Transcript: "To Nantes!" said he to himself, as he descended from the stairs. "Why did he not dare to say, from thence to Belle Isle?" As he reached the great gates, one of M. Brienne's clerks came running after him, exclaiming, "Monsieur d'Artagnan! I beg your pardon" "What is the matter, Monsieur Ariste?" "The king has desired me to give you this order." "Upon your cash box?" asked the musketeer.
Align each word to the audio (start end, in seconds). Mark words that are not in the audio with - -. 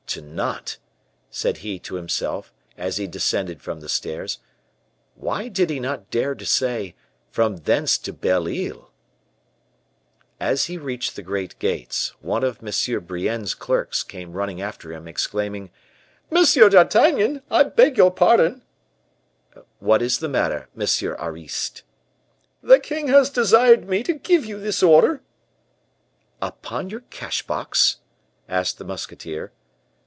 "To 0.15 0.21
Nantes!" 0.21 0.77
said 1.29 1.57
he 1.59 1.79
to 1.79 1.95
himself, 1.95 2.51
as 2.77 2.97
he 2.97 3.07
descended 3.07 3.61
from 3.61 3.79
the 3.79 3.87
stairs. 3.87 4.39
"Why 5.15 5.47
did 5.47 5.69
he 5.69 5.79
not 5.79 6.11
dare 6.11 6.35
to 6.35 6.45
say, 6.45 6.95
from 7.29 7.55
thence 7.55 7.97
to 7.99 8.11
Belle 8.11 8.49
Isle?" 8.49 8.91
As 10.37 10.65
he 10.65 10.77
reached 10.77 11.15
the 11.15 11.21
great 11.21 11.57
gates, 11.59 12.09
one 12.19 12.43
of 12.43 12.59
M. 12.61 13.03
Brienne's 13.05 13.53
clerks 13.55 14.03
came 14.03 14.33
running 14.33 14.61
after 14.61 14.91
him, 14.91 15.07
exclaiming, 15.07 15.69
"Monsieur 16.29 16.67
d'Artagnan! 16.67 17.41
I 17.49 17.63
beg 17.63 17.95
your 17.95 18.11
pardon" 18.11 18.63
"What 19.79 20.01
is 20.01 20.17
the 20.17 20.27
matter, 20.27 20.67
Monsieur 20.75 21.15
Ariste?" 21.21 21.83
"The 22.61 22.81
king 22.81 23.07
has 23.07 23.29
desired 23.29 23.87
me 23.87 24.03
to 24.03 24.11
give 24.13 24.43
you 24.43 24.59
this 24.59 24.83
order." 24.83 25.21
"Upon 26.41 26.89
your 26.89 27.03
cash 27.11 27.43
box?" 27.47 27.99
asked 28.49 28.77
the 28.77 28.83
musketeer. 28.83 29.53